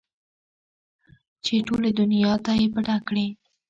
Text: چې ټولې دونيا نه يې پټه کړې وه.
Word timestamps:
چې 1.43 1.53
ټولې 1.67 1.89
دونيا 1.99 2.31
نه 2.45 2.53
يې 2.59 2.67
پټه 2.73 2.97
کړې 3.07 3.25
وه. 3.33 3.35